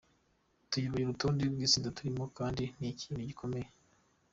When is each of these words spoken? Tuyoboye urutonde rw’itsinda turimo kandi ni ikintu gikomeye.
Tuyoboye 0.69 1.03
urutonde 1.05 1.41
rw’itsinda 1.51 1.95
turimo 1.97 2.23
kandi 2.37 2.63
ni 2.79 2.87
ikintu 2.93 3.19
gikomeye. 3.29 3.67